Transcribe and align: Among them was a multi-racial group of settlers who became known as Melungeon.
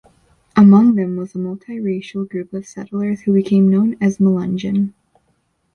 Among 0.57 0.95
them 0.95 1.15
was 1.15 1.35
a 1.35 1.37
multi-racial 1.37 2.25
group 2.25 2.53
of 2.55 2.65
settlers 2.65 3.21
who 3.21 3.33
became 3.35 3.69
known 3.69 3.97
as 4.01 4.17
Melungeon. 4.17 4.95